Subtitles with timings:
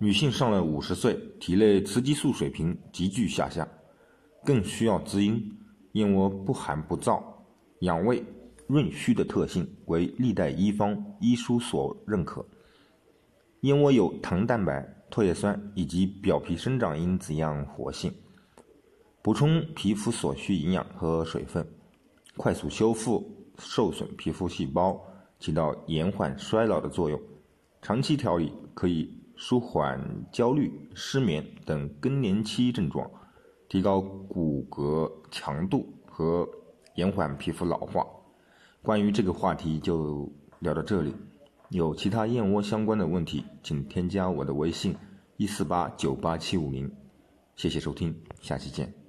[0.00, 3.66] 女性上了五十岁，体内雌激素水平急剧下降，
[4.44, 5.52] 更需要滋阴。
[5.92, 7.20] 燕窝不寒不燥、
[7.80, 8.22] 养胃
[8.68, 12.46] 润虚的特性为历代医方医书所认可。
[13.62, 18.12] 燕窝有糖蛋白、唾液酸以及表皮生长因子样活性，
[19.20, 21.66] 补充皮肤所需营养和水分，
[22.36, 23.28] 快速修复
[23.58, 25.00] 受损皮肤细胞，
[25.40, 27.20] 起到延缓衰老的作用。
[27.82, 29.17] 长期调理可以。
[29.40, 33.08] 舒缓焦虑、失眠等更年期症状，
[33.68, 36.46] 提高骨骼强度和
[36.96, 38.04] 延缓皮肤老化。
[38.82, 40.28] 关于这个话题就
[40.58, 41.14] 聊到这里。
[41.70, 44.96] 有其他燕窝相关的问题，请添加我的微信：
[45.36, 46.90] 一四八九八七五零。
[47.54, 49.07] 谢谢收听，下期见。